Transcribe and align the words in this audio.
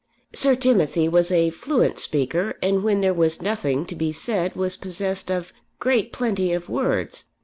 Sir 0.33 0.55
Timothy 0.55 1.07
was 1.07 1.31
a 1.31 1.51
fluent 1.51 1.99
speaker, 1.99 2.55
and 2.63 2.81
when 2.81 3.01
there 3.01 3.13
was 3.13 3.39
nothing 3.39 3.85
to 3.85 3.93
be 3.95 4.11
said 4.11 4.55
was 4.55 4.75
possessed 4.75 5.29
of 5.29 5.53
great 5.77 6.11
plenty 6.11 6.53
of 6.53 6.69
words. 6.69 7.29